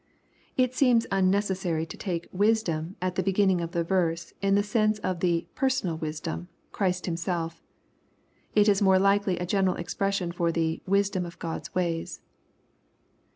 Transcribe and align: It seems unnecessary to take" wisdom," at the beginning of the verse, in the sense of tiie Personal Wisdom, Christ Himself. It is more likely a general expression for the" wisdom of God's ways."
It 0.57 0.73
seems 0.73 1.05
unnecessary 1.11 1.85
to 1.85 1.95
take" 1.95 2.27
wisdom," 2.31 2.95
at 3.03 3.13
the 3.13 3.21
beginning 3.21 3.61
of 3.61 3.71
the 3.71 3.83
verse, 3.83 4.33
in 4.41 4.55
the 4.55 4.63
sense 4.63 4.97
of 4.97 5.19
tiie 5.19 5.45
Personal 5.53 5.95
Wisdom, 5.95 6.47
Christ 6.71 7.05
Himself. 7.05 7.61
It 8.55 8.67
is 8.67 8.81
more 8.81 8.97
likely 8.97 9.37
a 9.37 9.45
general 9.45 9.75
expression 9.75 10.31
for 10.31 10.51
the" 10.51 10.81
wisdom 10.87 11.23
of 11.23 11.37
God's 11.37 11.75
ways." 11.75 12.19